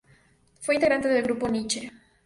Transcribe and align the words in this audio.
Fue 0.61 0.73
integrante 0.73 1.07
del 1.09 1.21
Grupo 1.21 1.47
Niche. 1.47 1.91